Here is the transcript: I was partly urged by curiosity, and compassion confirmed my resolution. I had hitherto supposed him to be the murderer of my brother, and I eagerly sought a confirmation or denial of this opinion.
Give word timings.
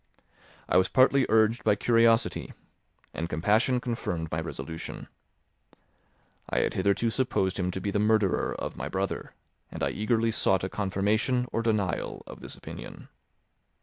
I 0.67 0.77
was 0.77 0.87
partly 0.89 1.27
urged 1.29 1.63
by 1.63 1.75
curiosity, 1.75 2.53
and 3.13 3.29
compassion 3.29 3.79
confirmed 3.79 4.31
my 4.31 4.41
resolution. 4.41 5.07
I 6.49 6.61
had 6.61 6.73
hitherto 6.73 7.11
supposed 7.11 7.59
him 7.59 7.69
to 7.69 7.79
be 7.79 7.91
the 7.91 7.99
murderer 7.99 8.55
of 8.57 8.75
my 8.75 8.89
brother, 8.89 9.35
and 9.71 9.83
I 9.83 9.91
eagerly 9.91 10.31
sought 10.31 10.63
a 10.63 10.69
confirmation 10.69 11.45
or 11.51 11.61
denial 11.61 12.23
of 12.25 12.39
this 12.39 12.55
opinion. 12.55 13.09